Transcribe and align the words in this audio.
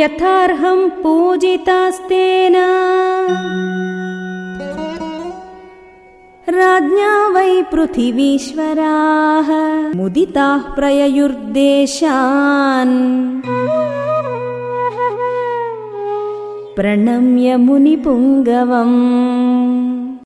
यथार्हं 0.00 0.88
पूजितास्तेन। 0.88 2.54
राज्ञा 6.48 7.28
वै 7.28 7.62
पृथिवीश्वराः 7.62 9.98
मुदिताः 9.98 10.58
प्रययुर्देशान्। 10.58 13.42
प्रणम्य 16.76 17.56
मुनिपुङ्गवम्। 17.56 19.79